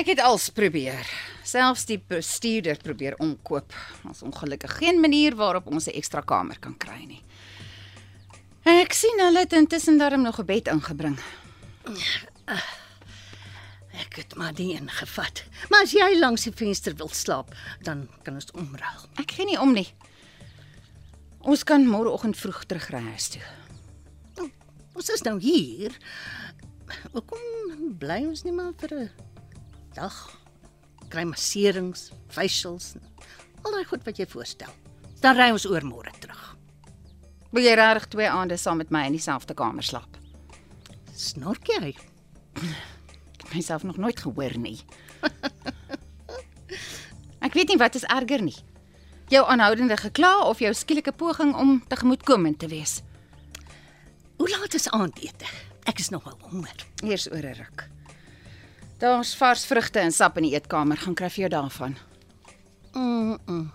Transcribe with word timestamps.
Ek 0.00 0.14
het 0.14 0.20
als 0.24 0.46
probeer. 0.56 1.04
Selfs 1.44 1.82
die 1.84 1.98
bestuurder 2.08 2.78
probeer 2.80 3.18
omkoop. 3.20 3.74
Ons 4.08 4.22
ongelukkig 4.24 4.78
geen 4.78 4.96
manier 5.02 5.34
waarop 5.36 5.66
ons 5.68 5.88
'n 5.88 5.96
ekstra 6.00 6.22
kamer 6.24 6.58
kan 6.58 6.76
kry 6.78 7.04
nie. 7.04 7.22
Ek 8.64 8.92
sien 8.92 9.20
hulle 9.20 9.38
het 9.38 9.52
intussen 9.52 9.98
darm 9.98 10.22
nog 10.22 10.40
'n 10.40 10.46
bed 10.46 10.68
ingebring. 10.68 11.18
Ek 13.92 14.16
het 14.16 14.34
maar 14.36 14.54
die 14.54 14.72
ingevat. 14.72 15.44
Maar 15.68 15.82
as 15.82 15.92
jy 15.92 16.18
langs 16.18 16.42
die 16.42 16.52
venster 16.52 16.96
wil 16.96 17.08
slaap, 17.08 17.54
dan 17.82 18.08
kan 18.22 18.34
ons 18.34 18.50
omruil. 18.52 19.04
Ek 19.16 19.30
gee 19.30 19.44
nie 19.44 19.60
om 19.60 19.72
nie. 19.72 19.92
Ons 21.40 21.64
kan 21.64 21.86
môreoggend 21.86 22.36
vroeg 22.36 22.64
terugry 22.64 23.00
huis 23.00 23.28
toe. 23.28 23.42
Ons 24.94 25.08
is 25.08 25.22
nou 25.22 25.38
hier. 25.40 25.92
Hoekom 27.12 27.38
bly 27.98 28.24
ons 28.26 28.42
nie 28.44 28.52
maar 28.52 28.72
vir 28.78 28.94
'n 28.94 29.29
dag? 29.94 30.14
Kry 31.10 31.24
masserings, 31.26 32.10
facials, 32.30 32.94
al 33.64 33.74
daai 33.74 33.86
goed 33.88 34.04
wat 34.06 34.20
jy 34.20 34.26
voorstel. 34.30 34.70
Dan 35.20 35.36
ry 35.36 35.50
ons 35.52 35.66
oor 35.68 35.84
môre 35.84 36.12
terug. 36.22 36.44
Wil 37.50 37.66
jy 37.66 37.74
regtig 37.74 38.08
twee 38.14 38.30
aande 38.30 38.56
saam 38.56 38.78
met 38.78 38.92
my 38.94 39.02
in 39.08 39.16
dieselfde 39.16 39.56
kamer 39.58 39.84
slaap? 39.84 40.16
Snork 41.16 41.66
jy? 41.68 41.92
Ek 43.34 43.42
het 43.42 43.54
myself 43.54 43.82
nog 43.84 43.98
nooit 43.98 44.20
gehoor 44.20 44.54
nie. 44.58 44.78
Ek 47.46 47.56
weet 47.56 47.72
nie 47.72 47.80
wat 47.80 47.98
is 47.98 48.06
erger 48.06 48.42
nie. 48.44 48.56
Jou 49.30 49.42
aanhoudende 49.46 49.96
gekla 49.98 50.46
of 50.46 50.62
jou 50.62 50.70
skielike 50.74 51.12
poging 51.12 51.54
om 51.58 51.80
tegemoetkomend 51.90 52.58
te 52.62 52.70
wees. 52.70 53.00
Hoe 54.38 54.48
laat 54.50 54.74
is 54.74 54.88
aandete? 54.90 55.46
Ek 55.90 55.98
is 55.98 56.10
nogal 56.14 56.38
honger. 56.50 56.86
Eers 57.04 57.28
oor 57.30 57.44
'n 57.44 57.58
ruk. 57.58 57.88
Daar's 59.00 59.34
vars 59.34 59.62
vrugte 59.64 59.98
en 59.98 60.12
sap 60.12 60.36
in 60.36 60.44
die 60.44 60.52
eetkamer, 60.52 60.98
gaan 61.00 61.14
kry 61.16 61.30
vir 61.32 61.46
jou 61.46 61.48
daarvan. 61.54 61.94
Mm. 62.92 63.38
-mm. 63.46 63.70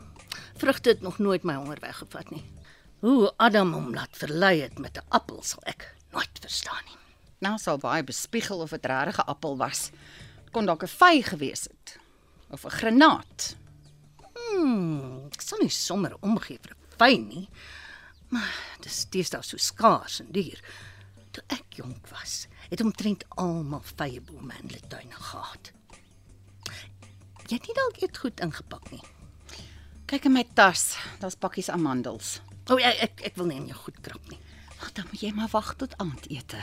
Vrugte 0.61 0.89
het 0.89 1.01
nog 1.01 1.17
nooit 1.17 1.43
my 1.43 1.55
honger 1.55 1.79
weggevat 1.81 2.29
nie. 2.29 2.43
Hoe 2.99 3.33
Adam 3.37 3.73
hom 3.73 3.93
laat 3.93 4.17
verlei 4.17 4.61
het 4.61 4.77
met 4.77 4.97
'n 4.97 5.05
appel 5.09 5.41
sal 5.43 5.63
ek 5.63 5.95
nooit 6.11 6.39
verstaan 6.41 6.83
nie. 6.85 6.97
Nou 7.39 7.57
sal 7.57 7.77
baie 7.77 8.03
bespiegel 8.03 8.59
of 8.59 8.69
dit 8.69 8.85
regtig 8.85 9.17
'n 9.17 9.29
appel 9.29 9.57
was. 9.57 9.89
Kon 10.51 10.65
dalk 10.65 10.83
'n 10.83 10.87
vy 10.87 11.21
gewees 11.21 11.63
het 11.63 11.97
of 12.49 12.65
'n 12.65 12.69
granaat. 12.69 13.55
Hmm, 14.33 15.25
ek 15.33 15.41
sal 15.41 15.57
nie 15.61 15.69
sommer 15.69 16.15
omgee 16.19 16.59
vir 16.61 16.71
'n 16.71 16.97
fyn 16.97 17.27
nie. 17.27 17.49
Maar 18.29 18.53
dis 18.79 19.05
deesdae 19.09 19.41
so 19.43 19.57
skaars 19.57 20.19
en 20.19 20.31
duur. 20.31 20.61
Toe 21.31 21.43
ek 21.47 21.65
jonk 21.69 22.07
was, 22.07 22.47
het 22.69 22.81
omtrent 22.81 23.25
almal 23.29 23.83
vye 23.95 24.21
bome 24.21 24.53
in 24.61 24.69
hulle 24.69 24.87
tuine 24.87 25.17
gehad. 25.29 25.71
Jy 27.45 27.59
het 27.59 27.67
nie 27.67 27.77
dalk 27.77 28.01
eet 28.01 28.17
goed 28.17 28.41
ingepak 28.41 28.89
nie. 28.91 29.03
Kyk 30.09 30.25
in 30.29 30.33
my 30.33 30.43
tas, 30.57 30.95
daar's 31.21 31.37
pakkies 31.37 31.69
amandels. 31.69 32.39
O, 32.69 32.73
oh, 32.73 32.81
ek, 32.81 32.97
ek 33.05 33.23
ek 33.29 33.35
wil 33.37 33.49
nie 33.49 33.59
in 33.61 33.67
jou 33.69 33.77
goed 33.83 33.97
krap 34.05 34.31
nie. 34.31 34.39
Ag, 34.81 34.91
dan 34.97 35.05
moet 35.11 35.21
jy 35.21 35.31
maar 35.37 35.51
wag 35.53 35.75
tot 35.77 35.93
aandete. 36.01 36.61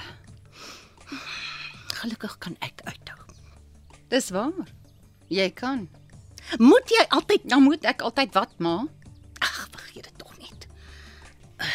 Gelukkig 2.00 2.34
kan 2.42 2.56
ek 2.66 2.82
uithou. 2.86 3.18
Dis 4.10 4.30
waar. 4.34 4.72
Jy 5.30 5.46
kan. 5.54 5.86
Moet 6.58 6.90
jy 6.90 7.04
altyd 7.14 7.46
Dan 7.48 7.62
moet 7.62 7.86
ek 7.86 8.02
altyd 8.02 8.34
wat, 8.34 8.58
ma? 8.58 8.82
Ag, 9.38 9.68
vergeet 9.70 10.10
dit 10.10 10.18
tog 10.18 10.34
net. 10.42 10.66
Uh, 11.62 11.70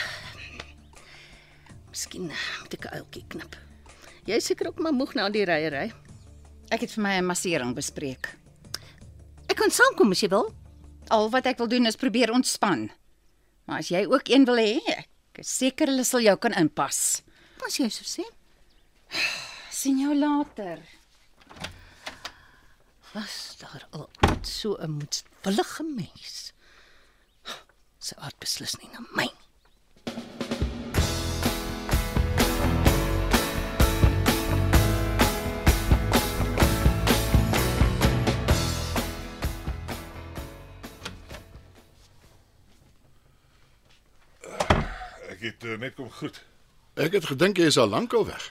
Miskien 1.90 2.28
moet 2.28 2.76
ek 2.76 2.86
'n 2.92 2.96
uiltjie 3.00 3.26
knip. 3.28 3.56
Jy 4.28 4.42
seker 4.44 4.68
ook 4.74 4.80
maar 4.84 4.92
moeg 4.92 5.14
na 5.16 5.30
die 5.32 5.46
ryery. 5.48 5.86
Ek 6.68 6.82
het 6.84 6.92
vir 6.92 7.04
my 7.04 7.14
'n 7.18 7.26
massering 7.26 7.74
bespreek. 7.76 8.28
Ek 9.48 9.56
kan 9.56 9.72
saamkom 9.72 10.12
as 10.12 10.20
jy 10.20 10.28
wil. 10.28 10.52
Al 11.10 11.30
wat 11.30 11.46
ek 11.46 11.58
wil 11.58 11.68
doen 11.68 11.86
is 11.86 11.96
probeer 11.96 12.34
ontspan. 12.34 12.92
Maar 13.66 13.78
as 13.80 13.88
jy 13.90 14.06
ook 14.06 14.28
een 14.28 14.46
wil 14.46 14.58
hê, 14.58 14.82
ek 15.32 15.40
is 15.40 15.48
seker 15.48 15.88
hulle 15.88 16.04
sal 16.04 16.20
jou 16.20 16.36
kan 16.38 16.52
inpas. 16.54 17.24
As 17.66 17.78
jy 17.78 17.90
so 17.90 18.04
sê. 18.04 18.26
sien 19.72 20.00
jou 20.00 20.14
later. 20.14 20.80
Was 23.14 23.56
daar 23.60 23.88
al 23.92 24.10
so 24.42 24.76
'n 24.76 24.92
moedswillige 24.92 25.84
mens? 25.84 26.52
Sy 28.00 28.16
aard 28.18 28.40
beslis 28.40 28.76
nie 28.82 28.90
na 28.92 29.00
my. 29.16 29.37
Ek 45.38 45.44
het 45.52 45.66
uh, 45.70 45.76
net 45.78 45.94
kom 45.94 46.10
groet. 46.10 46.40
Ek 46.98 47.14
het 47.14 47.28
gedink 47.30 47.60
jy 47.62 47.68
is 47.70 47.78
al 47.78 47.92
lankal 47.94 48.24
weg. 48.26 48.48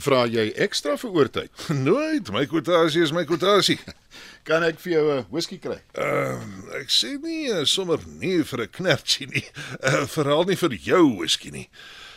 Vra 0.00 0.22
jy 0.24 0.46
ekstra 0.64 0.94
vir 0.96 1.10
oortyd? 1.18 1.64
Nooit, 1.84 2.30
my 2.32 2.46
kwotasie 2.48 3.02
is 3.04 3.12
my 3.12 3.26
kwotasie. 3.28 3.76
Kan 4.48 4.64
ek 4.64 4.80
vir 4.80 4.94
jou 4.94 5.02
'n 5.18 5.26
whisky 5.28 5.58
kry? 5.60 5.76
Ehm 5.92 6.64
uh, 6.64 6.78
ek 6.80 6.88
sê 6.88 7.18
nie 7.20 7.50
uh, 7.52 7.66
sommer 7.68 8.00
nee 8.08 8.40
vir 8.40 8.64
'n 8.64 8.72
knertjie 8.72 9.28
nie. 9.28 9.44
Uh, 9.84 10.06
Veral 10.08 10.48
nie 10.48 10.56
vir 10.56 10.78
jou 10.80 11.02
whisky 11.20 11.52
nie. 11.52 11.68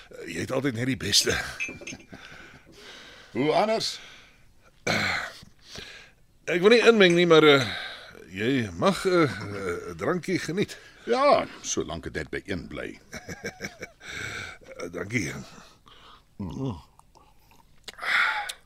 Uh, 0.08 0.24
jy 0.32 0.40
het 0.46 0.56
altyd 0.56 0.80
net 0.80 0.88
die 0.88 1.02
beste. 1.04 1.36
Hoe 3.36 3.52
anders? 3.52 4.00
Ek 6.48 6.64
wil 6.64 6.78
nie 6.78 6.84
inmeng 6.88 7.20
nie, 7.20 7.28
maar 7.28 7.44
uh, 7.44 7.60
jy 8.32 8.70
mag 8.80 9.04
'n 9.04 9.12
uh, 9.12 9.28
uh, 9.28 9.96
drankie 10.00 10.40
geniet. 10.40 10.80
Ja, 11.06 11.48
solank 11.62 12.14
dit 12.14 12.30
by 12.30 12.42
een 12.46 12.68
bly. 12.68 13.00
Uh, 13.12 14.92
dankie. 14.96 15.34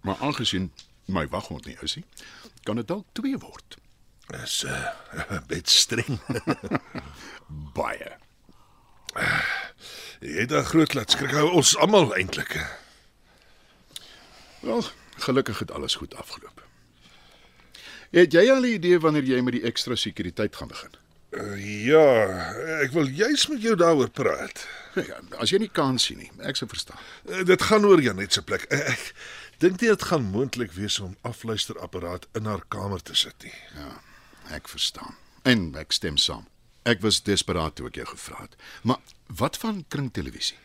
Maar 0.01 0.17
aangesien 0.19 0.71
my 1.05 1.27
waghond 1.27 1.65
nie 1.65 1.77
is 1.81 1.95
nie, 1.95 2.05
kan 2.63 2.75
dit 2.75 2.87
dalk 2.87 3.05
twee 3.11 3.37
word. 3.37 3.77
Dis 4.27 4.63
uh, 4.67 5.39
bet 5.47 5.69
streng. 5.69 6.19
Baie. 7.77 8.13
jy 10.19 10.43
het 10.43 10.51
'n 10.51 10.69
groot 10.69 10.93
laat 10.93 11.11
skrik 11.11 11.33
hou 11.33 11.49
ons 11.57 11.77
almal 11.77 12.13
eintlik. 12.15 12.53
Wel, 14.61 14.83
gelukkig 15.17 15.59
het 15.59 15.71
alles 15.71 15.95
goed 15.95 16.15
afgeloop. 16.15 16.61
Het 18.11 18.33
jy 18.33 18.51
al 18.51 18.61
'n 18.61 18.77
idee 18.77 18.99
wanneer 18.99 19.23
jy 19.23 19.41
met 19.41 19.53
die 19.53 19.63
ekstra 19.65 19.95
sekuriteit 19.95 20.55
gaan 20.55 20.67
begin? 20.67 21.06
Uh, 21.35 21.57
ja, 21.83 22.03
ek 22.85 22.93
wil 22.95 23.09
juis 23.11 23.47
met 23.51 23.61
jou 23.61 23.75
daaroor 23.75 24.11
praat. 24.11 24.67
Ja, 24.97 25.19
as 25.37 25.51
jy 25.53 25.59
nie 25.61 25.69
kan 25.69 25.99
sien 26.01 26.17
nie, 26.17 26.31
ek 26.41 26.57
sou 26.57 26.65
verstaan. 26.65 26.97
Uh, 27.29 27.43
dit 27.45 27.61
gaan 27.69 27.83
oor 27.85 28.01
Janet 28.01 28.33
se 28.33 28.41
plek. 28.41 28.63
Uh, 28.73 28.79
ek 28.89 29.03
dink 29.61 29.75
nie 29.83 29.91
dit 29.91 30.05
gaan 30.09 30.23
moontlik 30.33 30.71
wees 30.73 30.97
om 31.03 31.13
afluisterapparaat 31.27 32.25
in 32.39 32.49
haar 32.49 32.63
kamer 32.73 33.03
te 33.05 33.13
sit 33.13 33.45
nie. 33.45 33.53
Ja, 33.75 33.91
ek 34.57 34.71
verstaan. 34.71 35.13
En 35.45 35.67
ek 35.77 35.93
stem 35.93 36.17
saam. 36.17 36.47
Ek 36.87 37.03
was 37.03 37.19
desperaat 37.27 37.77
toe 37.77 37.91
ek 37.91 37.99
jou 38.01 38.07
gevra 38.09 38.39
het. 38.47 38.57
Maar 38.89 39.03
wat 39.37 39.61
van 39.61 39.83
kringtelevisie? 39.93 40.57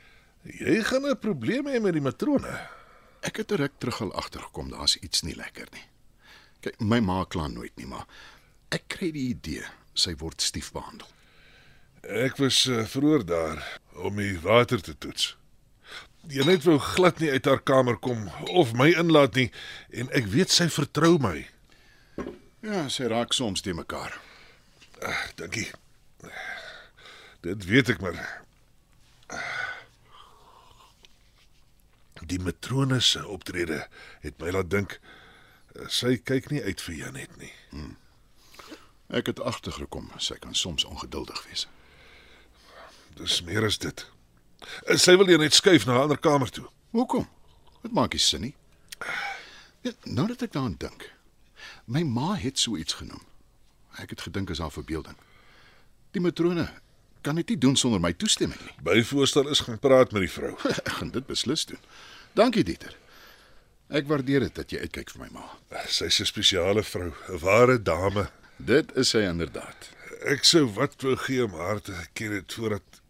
Jy 0.49 0.81
gaan 0.89 1.05
'n 1.11 1.21
probleem 1.21 1.69
hê 1.69 1.83
met 1.83 1.93
die 1.93 2.07
matrone. 2.09 2.57
Ek 3.21 3.37
het 3.37 3.53
direk 3.53 3.77
terug 3.79 4.01
al 4.01 4.15
agtergekom 4.17 4.71
daar's 4.71 4.97
iets 4.97 5.23
nie 5.29 5.37
lekker 5.37 5.69
nie. 5.77 5.85
Kyk, 6.63 6.81
my 6.81 7.01
ma 7.01 7.25
kla 7.25 7.49
nooit 7.49 7.77
nie, 7.77 7.87
maar 7.87 8.07
ek 8.71 8.89
kry 8.89 9.13
die 9.13 9.29
idee 9.29 9.67
sy 9.95 10.15
word 10.21 10.41
stief 10.41 10.73
behandel. 10.73 11.09
Ek 12.03 12.37
was 12.43 12.65
uh, 12.67 12.83
vroeër 12.89 13.25
daar 13.27 13.63
om 14.03 14.17
die 14.19 14.39
water 14.43 14.83
te 14.83 14.95
toets. 14.99 15.37
Janet 16.31 16.65
wou 16.65 16.79
glad 16.79 17.19
nie 17.19 17.31
uit 17.31 17.47
haar 17.47 17.63
kamer 17.63 17.97
kom 17.99 18.29
of 18.51 18.75
my 18.79 18.93
inlaat 18.99 19.35
nie 19.35 19.49
en 19.91 20.11
ek 20.15 20.29
weet 20.31 20.55
sy 20.55 20.69
vertrou 20.71 21.17
my. 21.23 21.49
Ja, 22.63 22.87
sy 22.89 23.09
raak 23.11 23.35
soms 23.35 23.63
te 23.63 23.75
mekaar. 23.75 24.15
Dankie. 25.35 25.67
Dit 27.43 27.67
weet 27.67 27.91
ek 27.91 28.03
maar. 28.05 28.21
Die 32.23 32.39
matrone 32.39 33.01
se 33.03 33.25
optrede 33.27 33.81
het 34.23 34.39
my 34.39 34.53
laat 34.55 34.71
dink 34.71 34.95
eh, 35.75 35.89
sy 35.91 36.15
kyk 36.23 36.53
nie 36.53 36.63
uit 36.63 36.85
vir 36.87 36.95
Janet 36.95 37.35
nie. 37.41 37.51
Ek 39.13 39.27
het 39.29 39.41
agtergekom 39.45 40.11
sy 40.19 40.39
kan 40.41 40.55
soms 40.57 40.85
ongeduldig 40.89 41.43
wees. 41.49 41.67
Dis 43.19 43.43
meer 43.45 43.65
as 43.69 43.77
dit. 43.79 44.07
Eh, 44.87 44.97
Sy 44.97 45.17
wil 45.21 45.29
Janet 45.29 45.55
skuif 45.55 45.85
na 45.87 45.99
'n 45.99 46.03
ander 46.07 46.19
kamer 46.19 46.51
toe. 46.51 46.65
Hoekom? 46.91 47.29
Dit 47.83 47.93
maak 47.93 48.13
nie 48.13 48.19
sin 48.21 48.41
nie. 48.41 48.55
Nou 50.05 50.27
dat 50.29 50.43
ek 50.43 50.53
daaraan 50.53 50.75
dink. 50.79 51.11
My 51.85 52.03
ma 52.03 52.35
het 52.35 52.59
so 52.59 52.77
iets 52.77 52.93
genoem. 52.95 53.23
Ek 53.99 54.11
het 54.11 54.21
gedink 54.21 54.51
is 54.51 54.59
haar 54.59 54.71
verbeelding. 54.73 55.17
Die 56.13 56.21
matrone 56.21 56.69
kan 57.23 57.35
dit 57.35 57.49
nie 57.49 57.59
doen 57.59 57.77
sonder 57.77 58.01
my 58.01 58.13
toestemming 58.13 58.61
nie. 58.61 58.75
Byvoorstel 58.83 59.49
is 59.49 59.61
gaan 59.61 59.79
praat 59.79 60.13
met 60.13 60.23
die 60.23 60.31
vrou. 60.31 60.57
Ek 60.85 60.89
gaan 60.89 61.11
dit 61.11 61.27
beslis 61.27 61.65
doen. 61.67 61.79
Dankie 62.35 62.65
Dieter. 62.65 62.97
Ek 63.89 64.07
waardeer 64.07 64.41
dit 64.41 64.55
dat 64.55 64.71
jy 64.71 64.79
uitkyk 64.79 65.11
vir 65.11 65.21
my 65.21 65.29
ma. 65.33 65.59
Sy's 65.87 66.21
'n 66.21 66.25
spesiale 66.27 66.83
vrou, 66.83 67.13
'n 67.29 67.39
ware 67.39 67.83
dame. 67.83 68.31
Dit 68.57 68.93
is 68.97 69.09
sy 69.15 69.25
inderdaad. 69.27 69.89
Ek 70.31 70.45
sou 70.47 70.67
wat 70.77 70.95
wou 71.03 71.17
gee 71.17 71.45
om 71.45 71.55
haar 71.59 71.81
te 71.83 71.95
ken 72.13 72.33
het 72.37 72.53
voordat 72.55 73.01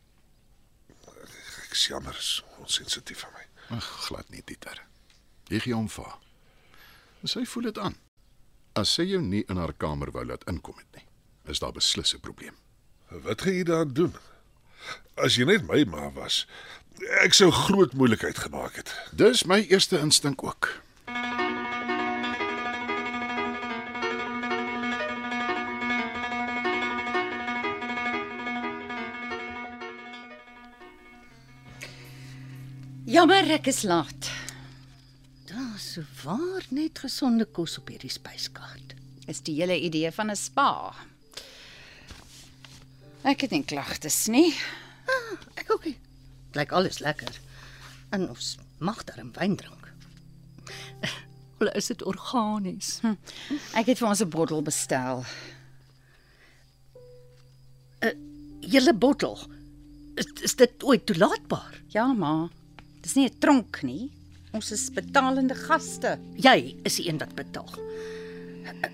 ek 1.63 1.77
jammer, 1.77 2.17
is 2.19 2.43
onsensitief 2.61 3.23
van 3.25 3.33
my. 3.37 3.45
Ag, 3.77 3.87
glad 4.07 4.29
nie 4.31 4.43
Dieter. 4.45 4.83
Jy 5.49 5.61
gee 5.67 5.75
hom 5.77 5.89
vir. 5.89 6.05
haar. 6.05 6.19
Sy 7.25 7.45
voel 7.49 7.63
dit 7.71 7.79
aan. 7.79 7.97
As 8.77 8.93
sy 8.97 9.05
jou 9.09 9.21
nie 9.23 9.45
in 9.49 9.61
haar 9.61 9.73
kamer 9.73 10.11
wou 10.13 10.25
laat 10.25 10.45
inkom 10.51 10.77
het 10.79 10.97
nie, 10.99 11.07
is 11.53 11.59
daar 11.61 11.73
beslis 11.73 12.15
'n 12.15 12.21
probleem. 12.21 12.57
Wat 13.11 13.43
gaan 13.43 13.55
jy 13.55 13.65
daar 13.65 13.93
doen? 13.93 14.15
As 15.17 15.37
jy 15.37 15.45
net 15.45 15.67
my 15.69 15.85
ma 15.85 16.11
was, 16.11 16.47
ek 17.21 17.35
sou 17.35 17.51
groot 17.51 17.93
moeilikheid 17.93 18.39
gemaak 18.39 18.77
het. 18.77 18.95
Dis 19.13 19.45
my 19.45 19.61
eerste 19.69 19.99
instink 19.99 20.43
ook. 20.43 20.81
Jammer 33.13 33.45
ek 33.53 33.67
is 33.69 33.83
laat. 33.85 34.29
Daar's 35.45 35.85
so 35.99 36.05
waar 36.23 36.65
net 36.73 37.03
gesonde 37.03 37.45
kos 37.45 37.75
op 37.77 37.91
hierdie 37.93 38.09
spyskaart. 38.09 38.95
Is 39.29 39.43
die 39.45 39.59
hele 39.59 39.77
idee 39.77 40.09
van 40.17 40.31
'n 40.33 40.37
spa. 40.37 40.95
Ek 43.23 43.45
het 43.45 43.51
nie 43.51 43.65
klagtes 43.65 44.29
nie. 44.33 44.55
Ek 45.61 45.69
ook 45.69 45.85
nie. 45.85 45.99
Lyk 46.57 46.73
alles 46.73 46.99
lekker. 47.05 47.37
En 48.11 48.29
ons 48.29 48.57
mag 48.79 49.05
darm 49.05 49.33
wyn 49.37 49.57
drink. 49.57 49.93
Hulle 51.59 51.73
is 51.77 51.93
dit 51.93 52.03
organies. 52.03 52.99
Hm. 53.03 53.21
Ek 53.77 53.93
het 53.93 53.99
vir 53.99 54.09
ons 54.09 54.23
'n 54.25 54.29
bottel 54.29 54.63
bestel. 54.63 55.25
Julle 58.61 58.95
bottel. 58.95 59.39
Is, 60.17 60.27
is 60.41 60.57
dit 60.57 60.83
ooit 60.83 61.07
toelaatbaar? 61.07 61.83
Ja, 61.93 62.13
ma. 62.13 62.49
Dis 63.03 63.15
nie 63.15 63.27
'n 63.29 63.39
tronk 63.39 63.83
nie. 63.83 64.11
Ons 64.53 64.71
is 64.73 64.91
betalende 64.91 65.55
gaste. 65.55 66.19
Jy 66.37 66.77
is 66.85 66.97
die 66.97 67.09
een 67.09 67.19
wat 67.19 67.35
betaal. 67.35 67.71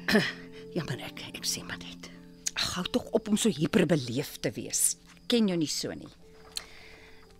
Ja, 0.76 0.84
maar 0.84 1.00
ek 1.00 1.22
ek 1.34 1.46
sê 1.49 1.62
maar 1.64 1.78
net. 1.81 2.10
Ag, 2.55 2.75
hou 2.76 2.84
tog 2.93 3.06
op 3.16 3.28
om 3.28 3.37
so 3.37 3.49
hiperbeleef 3.49 4.37
te 4.44 4.50
wees. 4.55 4.96
Ken 5.26 5.49
jou 5.49 5.56
nie 5.58 5.66
so 5.66 5.90
nie. 5.90 6.10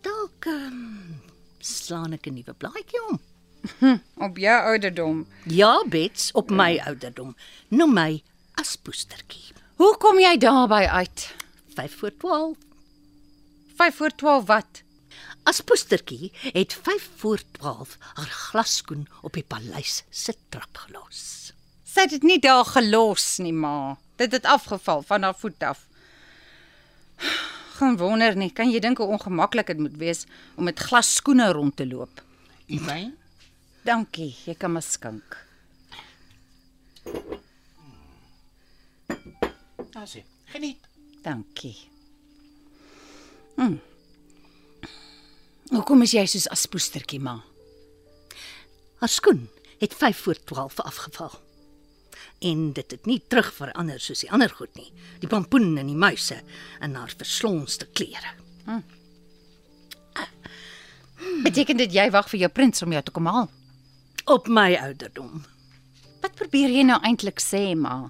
Dalk 0.01 0.45
um, 0.49 1.21
slaan 1.61 2.13
ek 2.17 2.27
'n 2.27 2.33
nuwe 2.33 2.53
blaadjie 2.57 2.99
om. 3.09 3.19
Op 4.25 4.37
jou 4.37 4.59
ouderdom. 4.71 5.27
Ja, 5.45 5.83
Bets, 5.87 6.31
op 6.31 6.49
my 6.49 6.79
ouderdom. 6.87 7.35
Noem 7.69 7.93
my 7.93 8.23
as 8.55 8.75
poestertjie. 8.75 9.53
Hoe 9.75 9.95
kom 9.97 10.19
jy 10.19 10.37
daarby 10.37 10.87
uit? 10.87 11.35
5 11.75 11.95
voor 11.99 12.13
12. 12.17 12.57
5 13.75 13.95
voor 13.95 14.15
12 14.15 14.45
wat? 14.45 14.83
As 15.49 15.63
poestertjie 15.65 16.29
het 16.53 16.73
5 16.73 17.09
voor 17.17 17.41
12 17.51 17.95
haar 17.99 18.29
glasskoen 18.29 19.07
op 19.25 19.33
die 19.33 19.43
paleis 19.43 20.03
se 20.13 20.35
trap 20.53 20.77
gelos. 20.85 21.21
Sy 21.89 22.05
het 22.05 22.13
dit 22.13 22.27
nie 22.27 22.37
daar 22.43 22.67
gelos 22.69 23.39
nie, 23.41 23.53
ma. 23.53 23.97
Dit 24.21 24.35
het 24.37 24.45
afgeval 24.45 25.01
van 25.09 25.25
haar 25.25 25.33
voet 25.33 25.63
af. 25.65 25.87
Geen 27.79 27.97
wonder 27.97 28.37
nie. 28.37 28.51
Kan 28.53 28.69
jy 28.69 28.83
dink 28.83 29.01
hoe 29.01 29.09
ongemaklik 29.09 29.73
dit 29.73 29.81
moet 29.81 29.97
wees 29.97 30.25
om 30.55 30.69
met 30.69 30.85
glasskoene 30.85 31.49
rond 31.57 31.75
te 31.81 31.87
loop? 31.87 32.21
Iwyn? 32.69 33.15
Dankie, 33.87 34.35
jy 34.45 34.53
kan 34.53 34.77
maar 34.77 34.85
skink. 34.85 35.39
Asie, 39.97 40.25
geniet. 40.53 40.85
Dankie. 41.25 41.77
Hm. 43.57 43.79
Hoekom 45.69 46.01
is 46.01 46.15
jy 46.15 46.23
soos 46.25 46.47
aspoestertjie, 46.49 47.19
ma? 47.21 47.35
Haar 48.99 49.11
skoen 49.11 49.45
het 49.79 49.93
5 49.93 50.17
voor 50.25 50.39
12 50.49 50.79
afgeval. 50.79 51.35
En 52.41 52.71
dit 52.73 52.91
het 52.91 53.05
nie 53.05 53.19
terug 53.27 53.51
verander 53.53 53.99
soos 54.01 54.23
die 54.25 54.31
ander 54.33 54.49
goed 54.49 54.73
nie. 54.79 54.89
Die 55.21 55.29
pampoen 55.29 55.77
en 55.77 55.91
die 55.91 55.99
muise 55.99 56.39
en 56.79 56.95
haar 56.97 57.13
verslonste 57.17 57.85
klere. 57.93 58.33
Beteken 61.43 61.77
dit 61.77 61.93
jy 61.93 62.07
wag 62.15 62.29
vir 62.31 62.45
jou 62.45 62.51
prins 62.51 62.81
om 62.81 62.95
jou 62.95 63.03
te 63.05 63.13
kom 63.13 63.29
haal? 63.29 63.49
Op 64.25 64.49
my 64.49 64.73
ouderdom. 64.79 65.43
Wat 66.23 66.35
probeer 66.39 66.73
jy 66.73 66.83
nou 66.87 66.97
eintlik 67.05 67.43
sê, 67.43 67.75
ma? 67.77 68.09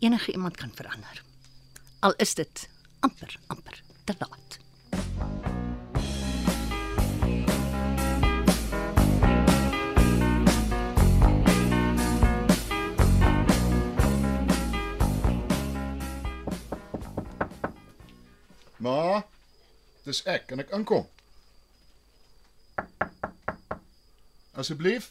Enige 0.00 0.32
iemand 0.32 0.56
kan 0.56 0.72
verander. 0.74 1.22
Al 2.00 2.16
is 2.22 2.34
dit 2.38 2.64
amper 3.04 3.36
amper 3.52 3.82
te 4.06 4.16
laat. 4.22 4.58
Ma, 18.88 19.20
dis 20.06 20.22
ek, 20.24 20.46
kan 20.48 20.62
ek 20.62 20.70
inkom? 20.72 21.04
Asseblief? 24.58 25.10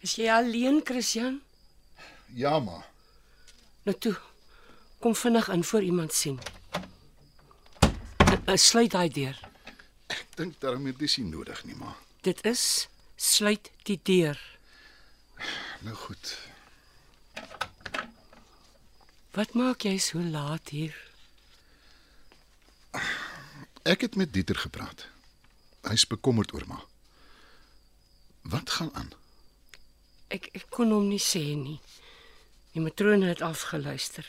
Is 0.00 0.14
jy 0.16 0.30
alleen, 0.32 0.80
Christian? 0.86 1.42
Ja, 2.38 2.56
ma. 2.64 2.78
Nou 3.84 3.94
toe. 3.98 4.14
Kom 5.04 5.14
vinnig 5.18 5.50
in 5.52 5.64
voor 5.68 5.84
iemand 5.84 6.16
sien. 6.16 6.38
Uh, 8.48 8.56
sluit 8.56 8.94
daai 8.94 9.10
deur. 9.12 9.36
Ek 10.08 10.24
dink 10.38 10.56
daarmee 10.64 10.96
dis 10.96 11.18
nie 11.20 11.28
nodig 11.28 11.60
nie, 11.68 11.76
ma. 11.76 11.92
Dit 12.24 12.40
is 12.48 12.88
sluit 13.20 13.68
die 13.84 14.00
deur. 14.00 14.40
Nou 15.84 15.98
goed. 16.06 16.36
Wat 19.36 19.58
maak 19.58 19.84
jy 19.84 19.98
so 20.00 20.22
laat 20.22 20.72
hier? 20.72 20.96
Ek 23.82 24.00
het 24.00 24.14
met 24.14 24.32
Dieter 24.32 24.56
gepraat. 24.56 25.08
Hy's 25.82 26.06
bekommerd 26.06 26.52
oor 26.54 26.66
ma. 26.66 26.78
Wat 28.42 28.70
gaan 28.70 28.94
aan? 28.94 29.10
Ek 30.30 30.46
ek 30.54 30.68
kon 30.70 30.92
hom 30.94 31.08
nie 31.10 31.22
sê 31.22 31.42
nie. 31.58 31.80
Die 32.72 32.82
matrone 32.82 33.26
het 33.26 33.42
afgeluister. 33.42 34.26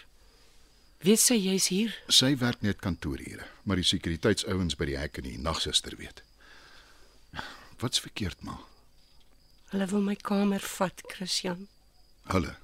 Weet 1.06 1.22
sy 1.22 1.38
jy's 1.38 1.68
hier? 1.70 1.94
Sy 2.08 2.34
werk 2.42 2.64
net 2.66 2.82
kantoorure, 2.82 3.46
maar 3.64 3.78
die 3.78 3.86
sekuriteitsouens 3.88 4.78
by 4.80 4.88
die 4.90 4.98
hek 4.98 5.20
en 5.20 5.28
die 5.28 5.38
nagsuster 5.38 5.96
weet. 6.00 6.24
Wat's 7.82 8.02
verkeerd, 8.02 8.40
ma? 8.42 8.58
Hulle 9.74 9.88
wil 9.92 10.04
my 10.06 10.16
kamer 10.16 10.64
vat, 10.64 11.04
Christian. 11.12 11.68
Hulle, 12.32 12.56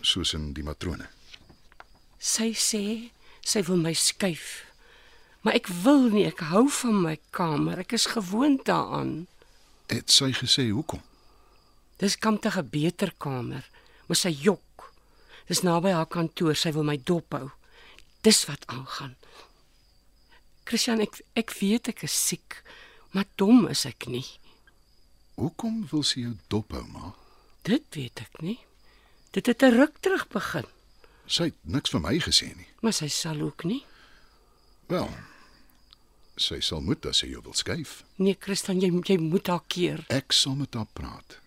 soos 0.00 0.32
in 0.38 0.52
die 0.54 0.64
matrone. 0.64 1.10
Sy 2.18 2.52
sê 2.54 2.84
sy 3.42 3.64
wil 3.66 3.80
my 3.82 3.92
skuif. 3.98 4.67
Maar 5.48 5.56
ek 5.56 5.68
wil 5.80 6.10
nie, 6.12 6.26
ek 6.28 6.42
hou 6.50 6.66
van 6.68 6.96
my 7.06 7.14
kamer. 7.32 7.78
Ek 7.80 7.94
is 7.96 8.04
gewoond 8.12 8.66
daaraan. 8.68 9.22
Het 9.88 10.12
sy 10.12 10.26
gesê 10.36 10.66
hoekom? 10.68 11.00
Dis 11.96 12.18
kamptig 12.20 12.58
'n 12.60 12.68
beter 12.68 13.14
kamer, 13.16 13.64
maar 14.06 14.16
sy 14.20 14.28
jok. 14.28 14.92
Dis 15.48 15.62
naby 15.64 15.88
haar 15.96 16.04
kantoor, 16.06 16.52
sy 16.54 16.72
wil 16.72 16.84
my 16.84 16.98
dop 17.00 17.32
hou. 17.32 17.48
Dis 18.20 18.44
wat 18.44 18.66
aangaan. 18.66 19.16
Christian, 20.64 21.00
ek 21.00 21.16
ek 21.34 21.50
weet 21.60 21.88
ek 21.88 22.02
is 22.02 22.26
siek, 22.26 22.62
maar 23.12 23.24
dom 23.36 23.66
is 23.68 23.86
ek 23.86 24.06
nie. 24.06 24.26
Hoekom 25.36 25.88
wil 25.90 26.02
sy 26.02 26.20
jou 26.20 26.36
dophou, 26.48 26.84
ma? 26.92 27.14
Dit 27.62 27.84
weet 27.94 28.20
ek 28.20 28.42
nie. 28.42 28.58
Dit 29.32 29.46
het 29.46 29.62
'n 29.62 29.72
ruk 29.72 29.96
terug 30.00 30.28
begin, 30.28 30.66
Sy 31.26 31.44
het 31.44 31.54
niks 31.64 31.90
vir 31.90 32.00
my 32.00 32.18
gesê 32.18 32.54
nie. 32.56 32.68
maar 32.82 32.92
sy 32.92 33.08
sal 33.08 33.40
ook 33.40 33.64
nie. 33.64 33.84
Wel. 34.88 35.08
Sy 36.38 36.60
sal 36.62 36.80
moet 36.86 37.06
as 37.10 37.18
sy 37.22 37.32
jou 37.32 37.42
wil 37.42 37.56
skuif. 37.58 38.02
Nee, 38.22 38.36
Christian, 38.40 38.78
jy 38.80 38.92
jy 39.06 39.18
moet 39.18 39.50
haar 39.50 39.64
keer. 39.66 40.04
Ek 40.14 40.32
sal 40.32 40.54
met 40.54 40.74
haar 40.78 40.86
praat. 40.94 41.38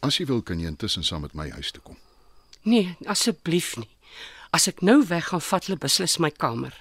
As 0.00 0.16
jy 0.18 0.28
wil, 0.30 0.42
kan 0.42 0.60
jy 0.60 0.70
intussen 0.70 1.04
saam 1.04 1.26
met 1.26 1.34
my 1.36 1.50
huis 1.50 1.72
toe 1.74 1.82
kom. 1.84 1.98
Nee, 2.64 2.96
asseblief 3.06 3.74
nie. 3.76 3.88
As 4.54 4.68
ek 4.70 4.80
nou 4.80 5.02
weggaan, 5.04 5.44
vat 5.44 5.66
hulle 5.68 5.78
beslis 5.80 6.16
my 6.22 6.30
kamer. 6.30 6.72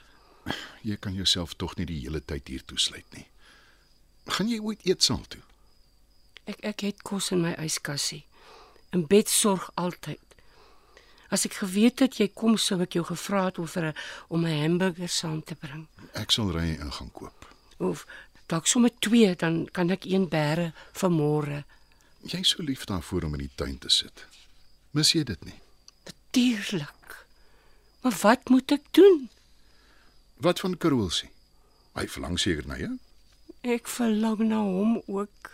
Jy 0.87 0.95
kan 1.03 1.17
jouself 1.17 1.57
tog 1.59 1.75
nie 1.75 1.87
die 1.89 1.99
hele 2.05 2.21
tyd 2.23 2.47
hier 2.47 2.63
toesluit 2.63 3.07
nie. 3.17 3.25
Gaan 4.31 4.47
jy 4.51 4.61
ooit 4.63 4.85
eetsaal 4.87 5.25
toe? 5.27 5.43
Ek 6.47 6.63
ek 6.71 6.85
het 6.87 7.03
kos 7.03 7.31
in 7.35 7.43
my 7.43 7.53
yskassie. 7.59 8.23
In 8.95 9.03
bed 9.11 9.27
sorg 9.27 9.67
altyd. 9.75 10.26
As 11.29 11.45
ek 11.45 11.59
geweet 11.59 11.99
het 11.99 12.17
jy 12.21 12.29
kom, 12.33 12.57
sou 12.57 12.79
ek 12.81 12.93
jou 12.93 13.03
gevra 13.07 13.45
het 13.45 13.59
of 13.59 13.71
vir 13.71 13.91
'n 13.91 13.95
om 14.29 14.45
'n 14.45 14.61
hamburger 14.61 15.09
saam 15.09 15.43
te 15.43 15.55
bring. 15.55 15.87
Ek 16.13 16.31
sal 16.31 16.51
ry 16.51 16.77
en 16.79 16.91
gaan 16.91 17.11
koop. 17.11 17.47
Of 17.77 18.05
dalk 18.47 18.67
sommer 18.67 18.91
twee, 18.99 19.35
dan 19.35 19.67
kan 19.71 19.89
ek 19.89 20.05
een 20.05 20.29
bære 20.29 20.73
vir 20.93 21.09
môre. 21.09 21.63
Jy's 22.23 22.49
so 22.49 22.63
lief 22.63 22.85
daarvoor 22.85 23.23
om 23.23 23.33
in 23.33 23.39
die 23.39 23.55
tuin 23.55 23.77
te 23.77 23.89
sit. 23.89 24.25
Mis 24.91 25.11
jy 25.11 25.23
dit 25.23 25.45
nie? 25.45 25.59
Natuurlik. 26.05 27.25
Maar 28.01 28.17
wat 28.21 28.49
moet 28.49 28.71
ek 28.71 28.83
doen? 28.91 29.29
Wat 30.37 30.59
van 30.59 30.77
Karolsie? 30.77 31.29
Hy 31.97 32.07
verlang 32.07 32.39
seker 32.39 32.67
na 32.67 32.77
jou. 32.77 32.93
Ek 33.61 33.87
verlang 33.87 34.39
na 34.45 34.61
hom 34.61 35.01
ook. 35.07 35.51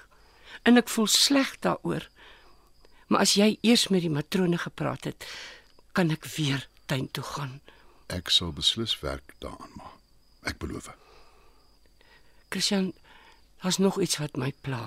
En 0.64 0.78
ek 0.78 0.90
voel 0.90 1.08
sleg 1.08 1.56
daaroor. 1.60 2.10
Maar 3.08 3.20
as 3.20 3.36
jy 3.40 3.58
eers 3.62 3.88
met 3.88 4.02
die 4.02 4.12
matrone 4.12 4.58
gepraat 4.58 5.04
het, 5.10 5.26
kan 5.94 6.12
ek 6.14 6.26
weer 6.36 6.68
tuin 6.90 7.08
toe 7.12 7.24
gaan. 7.24 7.60
Ek 8.14 8.30
sal 8.34 8.52
beslis 8.54 8.96
werk 9.02 9.34
daaraan 9.42 9.72
maak. 9.78 9.98
Ek 10.44 10.58
beloof. 10.60 10.90
Christian, 12.52 12.92
daar's 13.62 13.78
nog 13.80 14.00
iets 14.02 14.18
wat 14.20 14.36
my 14.38 14.52
pla. 14.62 14.84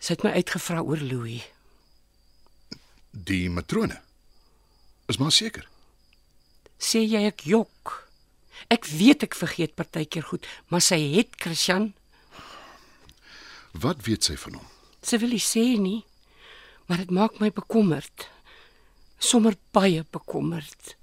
Sy 0.00 0.14
het 0.16 0.24
my 0.26 0.32
uitgevra 0.40 0.82
oor 0.82 1.00
Louis. 1.04 1.44
Die 3.12 3.48
matrone. 3.50 4.00
Is 5.10 5.18
maar 5.18 5.32
seker. 5.34 5.66
Sê 6.80 7.02
jy 7.04 7.24
ek 7.28 7.44
jok? 7.48 7.96
Ek 8.72 8.86
weet 8.88 9.24
ek 9.26 9.34
vergeet 9.38 9.74
partykeer 9.76 10.24
goed, 10.30 10.46
maar 10.68 10.82
sy 10.84 10.98
het 11.16 11.36
Christian, 11.40 11.92
Wat 13.72 14.00
weet 14.02 14.24
sy 14.26 14.34
van 14.34 14.56
hom? 14.58 14.66
sy 15.06 15.16
wil 15.22 15.30
nie 15.30 15.38
sê 15.40 15.62
nie, 15.78 16.00
maar 16.88 16.98
dit 16.98 17.10
maak 17.14 17.38
my 17.40 17.52
bekommerd. 17.54 18.26
Sommer 19.22 19.54
baie 19.70 20.04
bekommerd. 20.10 20.96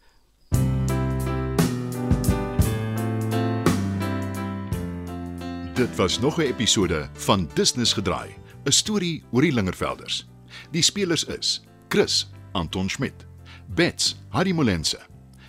Dit 5.74 5.96
was 5.96 6.20
nog 6.20 6.38
'n 6.38 6.42
episode 6.42 7.10
van 7.14 7.50
Business 7.54 7.94
gedraai, 7.94 8.30
'n 8.64 8.72
storie 8.72 9.24
oor 9.32 9.42
die 9.42 9.54
Lingervelders. 9.54 10.28
Die 10.72 10.82
spelers 10.82 11.24
is: 11.24 11.62
Chris, 11.88 12.30
Anton 12.52 12.90
Schmidt, 12.90 13.26
Bets, 13.68 14.16
Harry 14.30 14.52
Molense, 14.52 15.00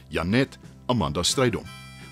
Janet, 0.09 0.59
Amanda 0.87 1.23
Strydom, 1.23 1.65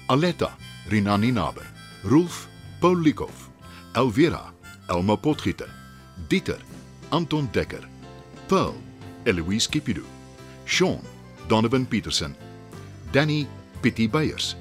Aletta, 0.06 0.56
Rinani 0.88 1.30
Naber, 1.30 1.72
Rolf, 2.02 2.48
Paul 2.80 3.00
Likhoff, 3.00 3.50
Elvira, 3.92 4.52
Elma 4.86 5.16
Potgieter, 5.16 5.70
Dieter, 6.28 6.60
Anton 7.08 7.48
Dekker, 7.52 7.88
Pearl, 8.46 8.74
Eloise 9.22 9.68
Kipidu, 9.68 10.04
Sean, 10.66 11.00
Donovan 11.48 11.86
Petersen, 11.86 12.36
Danny, 13.12 13.46
Pietie 13.80 14.10
Beyers, 14.10 14.56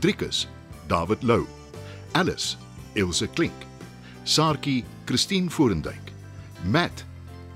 Driekus, 0.00 0.46
David 0.86 1.22
Lou, 1.22 1.46
Alice, 2.14 2.56
Ilse 2.94 3.26
Klink, 3.34 3.52
Saartjie, 4.24 4.84
Christine 5.06 5.50
Forendyk, 5.50 6.12
Matt, 6.64 7.04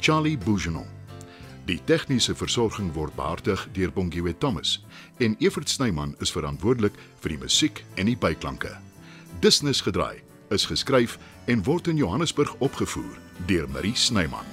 Charlie 0.01 0.37
Bougenon. 0.37 0.87
Die 1.67 1.79
tegniese 1.87 2.35
versorging 2.35 2.91
word 2.95 3.15
behartig 3.15 3.69
deur 3.73 3.93
Bongiwe 3.95 4.35
Thomas 4.39 4.81
en 5.23 5.37
Evert 5.39 5.71
Snyman 5.71 6.17
is 6.19 6.33
verantwoordelik 6.35 6.97
vir 7.23 7.37
die 7.37 7.39
musiek 7.39 7.85
en 7.95 8.11
die 8.11 8.19
byklanke. 8.19 8.73
Business 9.41 9.83
gedraai 9.87 10.25
is 10.51 10.67
geskryf 10.67 11.21
en 11.47 11.63
word 11.65 11.87
in 11.87 12.03
Johannesburg 12.03 12.57
opgevoer 12.59 13.15
deur 13.47 13.71
Marie 13.71 13.95
Snyman. 13.95 14.52